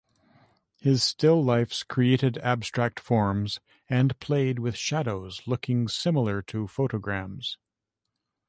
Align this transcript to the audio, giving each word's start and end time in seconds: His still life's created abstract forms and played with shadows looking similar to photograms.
His 0.79 1.03
still 1.03 1.43
life's 1.43 1.83
created 1.83 2.39
abstract 2.39 2.99
forms 2.99 3.59
and 3.87 4.19
played 4.19 4.57
with 4.57 4.75
shadows 4.75 5.43
looking 5.45 5.87
similar 5.87 6.41
to 6.41 6.65
photograms. 6.67 7.59